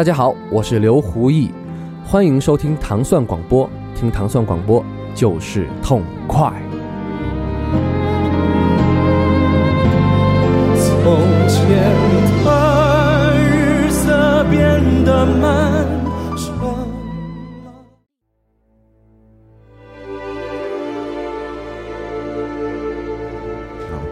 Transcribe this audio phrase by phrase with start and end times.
[0.00, 1.52] 大家好，我是刘胡毅，
[2.06, 4.82] 欢迎收听糖蒜广播，听糖蒜广播
[5.14, 6.50] 就是痛快。
[10.74, 11.04] 从
[11.46, 11.68] 前
[12.42, 15.86] 的日色变得漫
[16.34, 16.88] 长。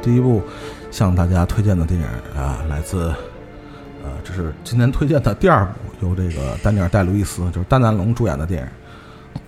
[0.03, 0.43] 第一部
[0.91, 3.11] 向大家推荐的电影啊，来自
[4.09, 8.69] 呃，这是今天推荐的第二部，由这个丹尼尔·戴·路易斯，就是丹南龙主演的电影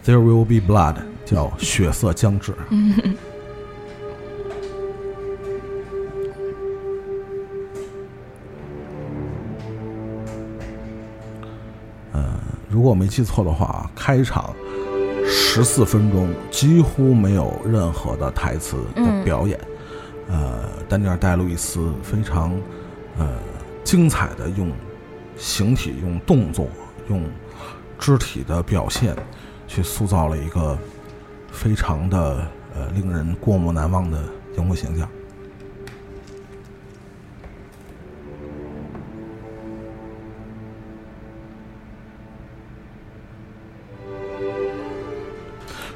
[0.10, 2.52] 《There Will Be Blood》，叫《血色将至》。
[12.12, 12.34] 呃，
[12.68, 14.54] 如果我没记错的话，开场
[15.26, 19.58] 十四分钟几乎没有任何的台词的表演。
[20.28, 22.52] 呃，丹尼尔·戴·路易斯非常
[23.16, 23.26] 呃
[23.84, 24.70] 精彩的用
[25.36, 26.68] 形体、用动作、
[27.08, 27.24] 用
[27.98, 29.16] 肢体的表现，
[29.66, 30.78] 去塑造了一个
[31.50, 34.22] 非常的呃令人过目难忘的
[34.56, 35.08] 荧幕形象。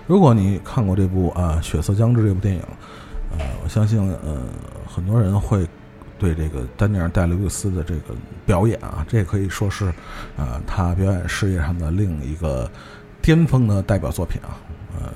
[0.06, 2.62] 如果你看过这部啊《血色将至》这部电影，
[3.38, 4.42] 呃，我相信呃
[4.86, 5.66] 很多人会
[6.18, 8.14] 对这个丹尼尔·戴·刘易斯的这个
[8.46, 9.92] 表演啊，这也可以说是
[10.36, 12.70] 呃他表演事业上的另一个
[13.20, 14.56] 巅峰的代表作品啊，
[14.98, 15.12] 呃，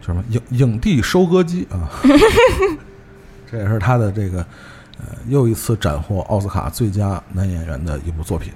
[0.00, 1.88] 叫什么影影帝收割机啊，
[3.50, 4.38] 这也是他的这个
[4.98, 8.52] 呃又一次斩获奥斯卡最佳男演员的一部作品。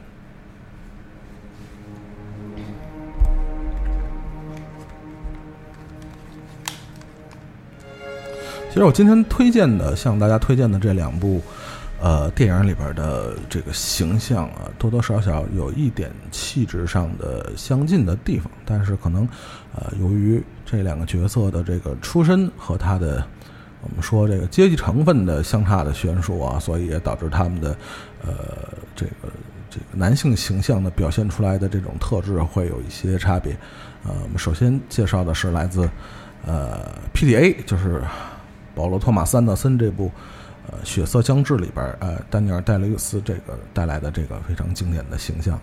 [8.77, 11.41] 其实我今天推荐的，向大家推荐的这两部，
[11.99, 19.27] 呃，电影里边的这个形象啊，多多少少有一点气质上的相近的地方，但是可能，
[19.75, 23.27] 呃，由于这两个角色的这个出身和他的
[23.81, 27.71] 我们说这个阶级成分的相差的悬殊啊，所以也导致他们的
[28.27, 28.35] 呃
[28.95, 29.33] 这个
[29.71, 33.57] 这个男性形象的表现出来的这种特质会有一些差别。
[34.05, 35.89] 呃，我们首先介绍的是来自
[36.45, 38.03] 呃 PDA，就是。
[38.77, 40.13] 保罗·托马斯·安德森这部，
[40.71, 45.59] 呃，《血色将至》里边，呃，丹尼尔·戴雷斯这个带来的这个非常经典的形象。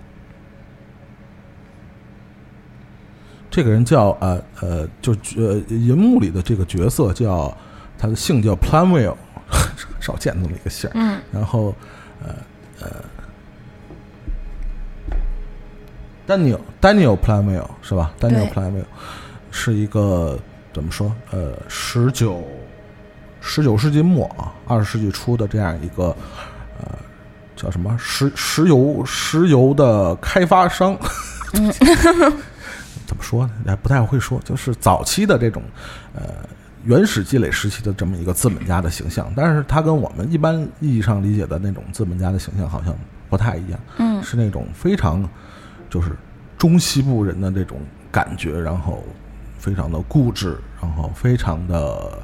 [3.52, 7.56] 这个人叫呃呃，就呃，银幕里的这个角色叫
[8.00, 9.16] 他的姓叫 Planwell，
[10.02, 11.22] 少见这么一个姓嗯。
[11.32, 11.76] 然后，
[12.24, 12.36] 呃
[12.82, 12.88] 呃
[16.28, 18.86] ，Daniel Daniel Planwell 是吧？Daniel Planwell
[19.52, 20.40] 是一个
[20.74, 21.14] 怎么说？
[21.30, 22.44] 呃，十九。
[23.46, 26.16] 十九世纪末啊，二十世纪初的这样一个，
[26.80, 26.98] 呃，
[27.58, 30.98] 叫什么石石油石油的开发商，
[33.06, 33.52] 怎么说呢？
[33.68, 35.62] 还不太会说，就是早期的这种
[36.16, 36.22] 呃
[36.86, 39.32] 原始积累时期的这么一个资本家的形象。
[39.36, 42.96] 但是他跟我们一般意义上理解的那种资本家的形象好像
[43.30, 45.30] 不太一样，嗯，是那种非常
[45.90, 46.16] 就是
[46.58, 47.78] 中西部人的这种
[48.10, 49.04] 感觉，然后
[49.60, 52.18] 非常的固执，然后非常的。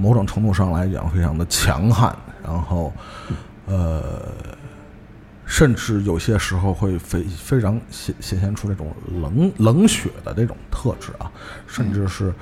[0.00, 2.92] 某种程度上来讲，非常的强悍，然后，
[3.66, 4.22] 呃，
[5.44, 8.90] 甚至有些时候会非非常显显现出这种
[9.20, 11.30] 冷冷血的这种特质啊，
[11.66, 12.32] 甚至是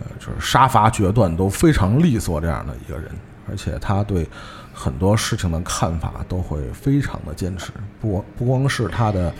[0.00, 3.10] 呃，就是杀伐决断都非常利索这样的一个人，
[3.50, 4.26] 而且他对
[4.72, 9.32] 很多事情的看法都会非常的坚持，不不光是他的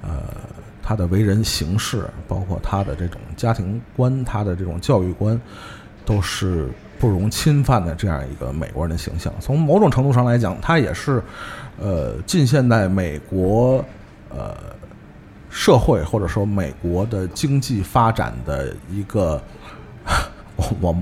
[0.00, 0.22] 呃
[0.82, 5.38] 他的为人行事，包括他的这种家庭观，他的这种教育观，
[6.08, 6.68] 都是。
[7.00, 11.22] 不容侵犯的这样一个美国人的形象，从某种程度上来讲，他也是，
[11.80, 13.84] 呃，近现代美国
[14.30, 14.56] 呃
[15.48, 19.40] 社会或者说美国的经济发展的一个，
[20.58, 20.96] 我我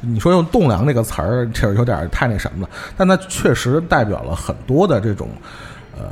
[0.00, 5.28] 你说用“栋梁”这个词儿，确实有点太那什么了，但它确实代表了很多的这种，
[5.98, 6.04] 呃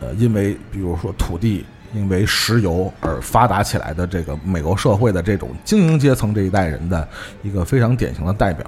[0.00, 1.66] 呃，因为比如说土地。
[1.94, 7.08] 因为石油而发达起来的这个美国社会的这种精英阶层这一代人的
[7.42, 8.64] 一个非常典型的代表。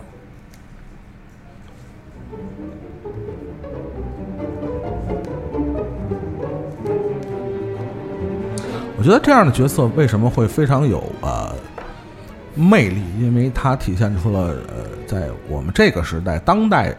[8.97, 11.55] 我觉得这样的角色为什么会非常有呃
[12.55, 13.03] 魅力？
[13.21, 16.95] 因为它体现出了呃在我们这个时代当代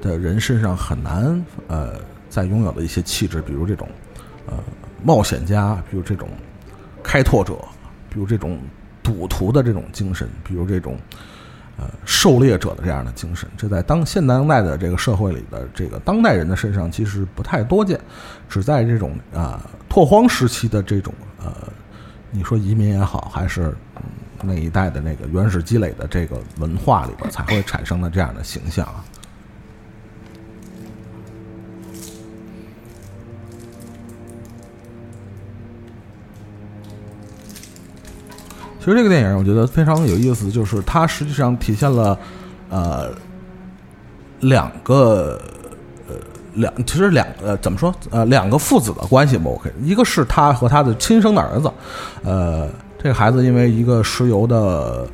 [0.00, 1.94] 的人身上很难呃
[2.30, 3.88] 再拥有的一些气质，比如这种
[4.46, 4.54] 呃。
[5.02, 6.28] 冒险家，比如这种
[7.02, 7.54] 开拓者，
[8.08, 8.58] 比如这种
[9.02, 10.96] 赌徒的这种精神，比如这种
[11.76, 17.98] 呃狩猎者的这样的精神，这在当现当代的这个社会里的这个当代人的身上其实不太多见，
[18.48, 21.12] 只在这种啊、拓荒时期的这种
[21.42, 21.52] 呃，
[22.30, 23.74] 你说移民也好，还是
[24.42, 29.04] 那一代的那个原始积累的这个文化里边才会产生的这样的形象啊。
[38.82, 42.18] 其实这个电影我觉得非常有意思，就是它实际上体现了
[42.68, 43.10] 呃
[44.40, 45.40] 两个
[46.08, 46.16] 呃
[46.54, 51.70] 两其实两呃怎么说呃两个父子的关系吧，OK，一个是他和他的亲生的儿子，
[52.24, 52.68] 呃
[53.00, 55.06] 这个孩子因为一个石油的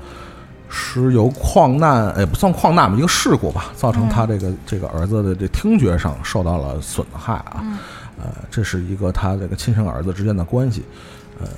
[0.70, 7.62] 石油矿难，也不算矿难吧，一个事故吧，造成他这个、这个儿子的这听觉上受到了损害啊，
[8.16, 10.82] 呃这是一个他这个亲生儿子之间的关系，
[11.38, 11.48] 呃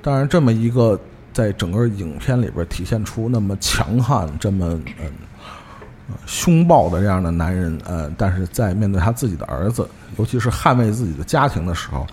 [0.00, 0.98] 当然这么一个。
[1.32, 4.66] 在整个影片里边体现出那么强悍、这么
[5.00, 5.10] 嗯、
[6.08, 9.88] 呃凶暴的这样的男人，呃，但是在面对他自己的儿子，
[10.18, 12.06] 尤其是捍卫自己的家庭的时候，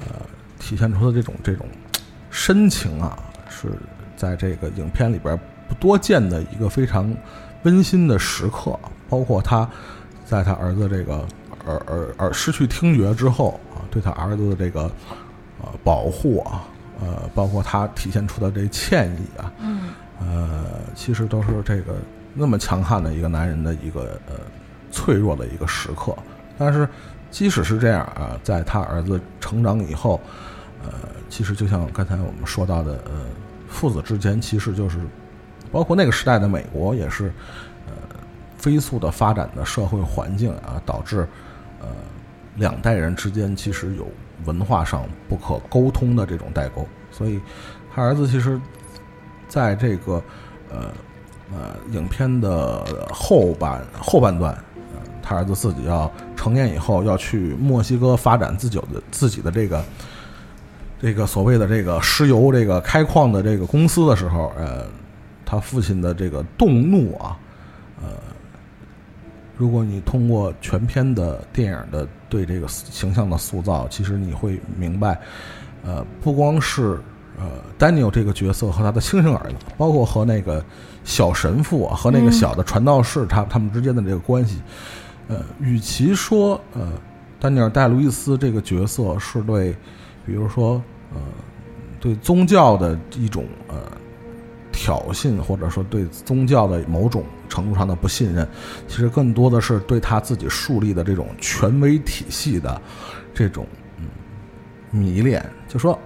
[0.00, 0.16] 呃，
[0.58, 1.66] 体现出的这种这种
[2.30, 3.18] 深情啊，
[3.48, 3.68] 是
[4.16, 5.38] 在这个影片里边
[5.68, 7.14] 不多见的一个非常
[7.64, 8.78] 温馨的时刻。
[9.08, 9.68] 包括他
[10.24, 11.24] 在他儿子这个
[11.66, 14.90] 耳耳耳失去听觉之后啊，对他儿子的这个
[15.62, 16.64] 呃保护啊。
[17.00, 19.90] 呃，包括他体现出的这歉意啊，嗯，
[20.20, 20.64] 呃，
[20.94, 21.94] 其实都是这个
[22.34, 24.34] 那么强悍的一个男人的一个呃
[24.90, 26.16] 脆弱的一个时刻。
[26.58, 26.88] 但是
[27.30, 30.20] 即使是这样啊，在他儿子成长以后，
[30.82, 30.90] 呃，
[31.28, 33.26] 其实就像刚才我们说到的，呃，
[33.68, 34.98] 父子之间其实就是
[35.70, 37.26] 包括那个时代的美国也是
[37.86, 37.92] 呃
[38.56, 41.28] 飞速的发展的社会环境啊，导致
[41.80, 41.88] 呃
[42.56, 44.06] 两代人之间其实有。
[44.44, 47.40] 文化上不可沟通的这种代沟，所以
[47.92, 48.60] 他儿子其实
[49.48, 50.22] 在这个
[50.70, 50.92] 呃
[51.50, 54.56] 呃影片的后半后半段，
[55.22, 59.82] 他儿子自己要成年以后要去墨西哥发展自己的自己的这个
[61.00, 64.86] 这个所谓的这个石油这个开矿的这个公司的时候，呃，
[65.46, 67.38] 他父亲的这个动怒啊，
[68.02, 68.10] 呃。
[69.58, 75.20] 如果你通过全片的电影的对这个形象的塑造，其实你会明白，
[75.84, 76.98] 呃，不光是
[77.38, 77.44] 呃
[77.78, 80.64] Daniel 这个角色和他的亲生儿子，包括和那个
[81.04, 84.60] 小神父啊和那个小的传道士他他们之间的这个关系，
[85.28, 86.92] 呃，与其说呃
[87.38, 89.72] 丹尼尔戴路易斯这个角色是对，
[90.24, 90.82] 比如说
[91.14, 91.20] 呃
[92.00, 93.76] 对宗教的一种呃。
[94.76, 98.46] 挑衅，或者说对宗教的某种程度上的不信任，
[98.86, 102.78] 其实更多的是对他自己树立的这种权威体系的
[103.32, 104.04] 这种嗯
[104.90, 105.42] 迷恋。
[105.66, 105.98] 就说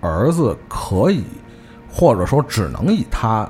[0.00, 1.24] 儿子可以，
[1.90, 3.46] 或者说只能以他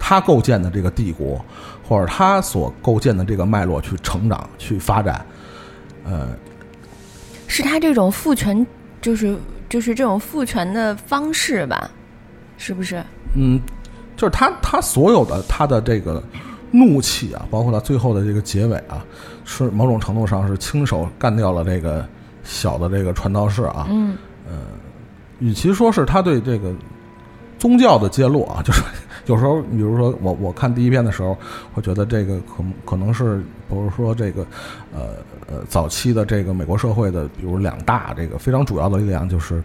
[0.00, 1.42] 他构建的这个帝国，
[1.88, 5.24] 或者他所构建的这个脉络去成长、去发展。
[6.04, 6.28] 呃，
[7.46, 8.66] 是他这种父权，
[9.00, 9.36] 就是
[9.68, 11.88] 就是这种父权的方式吧？
[12.58, 13.00] 是不是？
[13.36, 13.60] 嗯。
[14.22, 16.22] 就是他，他所有的他的这个
[16.70, 19.04] 怒气啊，包括他最后的这个结尾啊，
[19.44, 22.06] 是某种程度上是亲手干掉了这个
[22.44, 23.88] 小的这个传道士啊。
[23.90, 24.16] 嗯。
[24.48, 24.58] 呃，
[25.40, 26.72] 与其说是他对这个
[27.58, 28.80] 宗教的揭露啊， 就是
[29.26, 31.36] 有时候，比如说我我看第一篇的时候，
[31.74, 33.38] 会觉得这个可可能是，
[33.68, 34.46] 比如说这个
[34.94, 35.16] 呃
[35.48, 39.60] 呃早期的这个美国社会的，比如两大这个非常主要的力量，就是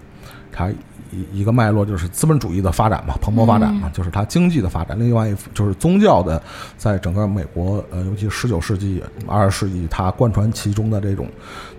[0.58, 0.72] 他。
[1.10, 5.00] 一一个脉络就是资本主义的发展嘛，蓬勃发展嘛，就是它经济的发展。
[5.00, 6.44] 另外一就是宗教的，
[6.76, 11.30] 在整个美国，呃，尤其十九世纪、二十世纪，它贯穿其中的这种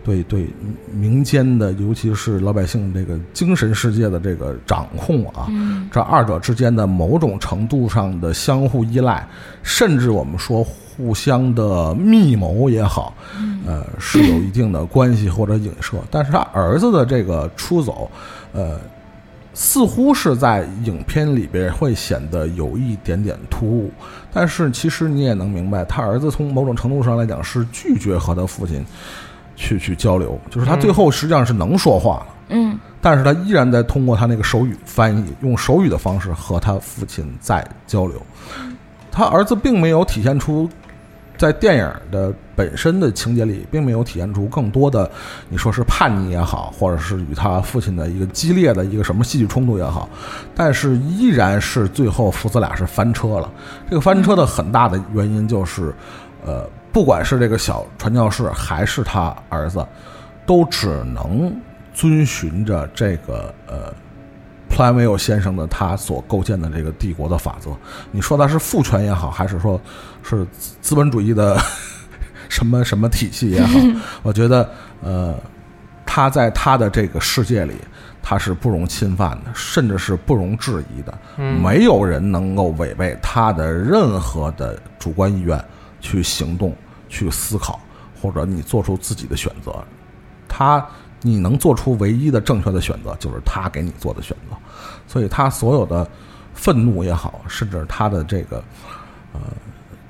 [0.02, 0.48] 对对
[0.94, 5.46] 民间的，尤其是老百姓这个精神世界的这个掌控啊，
[5.92, 9.28] 这二者之间的某种程度上的相互依赖，
[9.62, 10.66] 甚至我们说
[10.98, 13.14] 互相的密谋也好，
[13.66, 15.96] 呃，是有一定的关系或者影射。
[16.10, 18.10] 但是他儿子的这个出走，
[18.52, 18.78] 呃。
[19.54, 23.90] 似乎是在影片里边会显得有一点点突兀，
[24.32, 28.84] 但是其实你也能明白，他儿子从某种程度上来讲是拒绝和他父亲
[29.56, 38.22] 去去交流，就是他最后实际上是能说话了，嗯，但是他依然在通过他那个手语翻译，用手语的方式和他父亲在交流，
[39.10, 40.70] 他儿子并没有体现出。
[41.38, 45.08] 在电影的本身的情节里，并没有体现出更多的，
[45.48, 50.08] 你说是叛逆也好，或者是与他父亲的一个激烈的一个什么戏剧冲突也好，
[50.54, 53.48] 但是依然是最后父子俩是翻车了。
[53.88, 55.94] 这个翻车的很大的原因就是，
[56.44, 59.86] 呃，不管是这个小传教士还是他儿子，
[60.44, 61.54] 都只能
[61.94, 63.94] 遵循着这个呃
[64.68, 67.70] 普莱梅尔先生的他所构建的这个帝国的法则。
[68.12, 69.80] 你说他是父权也好，还是说
[70.22, 71.58] 是资资本主义的
[72.48, 73.78] 什么什么体系也好，
[74.22, 74.70] 我觉得
[75.02, 75.34] 呃，
[76.06, 77.74] 他在他的这个世界里，
[78.22, 81.18] 他是不容侵犯的，甚至是不容质疑的。
[81.36, 85.62] 没有人能够违背他的任何的主观意愿
[86.00, 86.74] 去行动、
[87.08, 87.80] 去思考，
[88.20, 89.74] 或者你做出自己的选择。
[90.48, 90.84] 他
[91.22, 94.56] 你能做出唯一的正确的选择，就是他给你做的选择。
[95.06, 96.08] 所以他所有的
[96.54, 98.62] 愤怒也好，甚至他的这个
[99.32, 99.40] 呃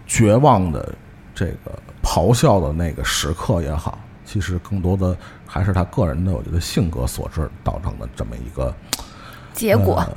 [0.07, 0.95] 绝望的
[1.35, 8.75] 这个咆哮的那个时刻也好，其实更多的还是他个人的我觉得性格所致造成的这么一个
[9.53, 9.97] 结果。
[9.97, 10.13] 呃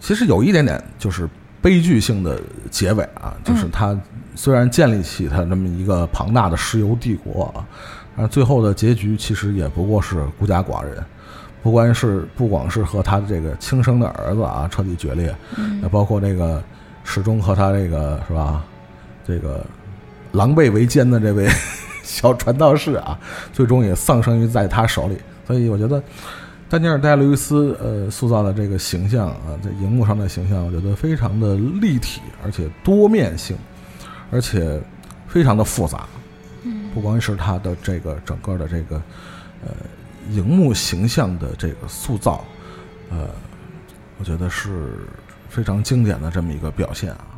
[0.00, 1.26] 其实有一点点就是
[1.62, 2.38] 悲剧性的
[2.70, 3.98] 结尾啊，就是他
[4.34, 7.64] 虽然建立起他这么一个庞大的石油帝国啊，
[8.16, 11.04] 但最后的结局其实也不过是孤家寡人。
[11.62, 15.34] 不光是不光是和他的这个亲生的儿子啊彻底决裂，
[15.80, 16.62] 那包括这个
[17.04, 18.62] 始终和他这个是吧，
[19.26, 19.64] 这个
[20.32, 21.48] 狼狈为奸的这位
[22.04, 23.18] 小传道士啊，
[23.50, 25.16] 最终也丧生于在他手里。
[25.46, 26.02] 所以我觉得
[26.68, 33.56] 丹尼尔·戴路易斯呃塑造的这个形象啊，在荧幕上的形象，我觉得非常的立体，而且多面性，
[34.30, 34.78] 而且
[35.26, 36.06] 非常的复杂。
[36.94, 39.02] 不光是他的这个整个的这个
[39.64, 39.74] 呃
[40.30, 42.44] 荧幕形象的这个塑造，
[43.10, 43.28] 呃，
[44.18, 44.96] 我觉得是
[45.48, 47.33] 非常经典的这么一个表现啊。